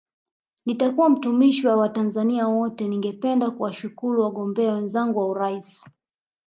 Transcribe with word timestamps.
Nitakuwa 0.65 1.09
mtumishi 1.09 1.67
wa 1.67 1.75
Watanzania 1.75 2.47
wote 2.47 2.87
Ningependa 2.87 3.51
kuwashukuru 3.51 4.21
wagombea 4.23 4.73
wenzangu 4.73 5.19
wa 5.19 5.25
urais 5.27 5.89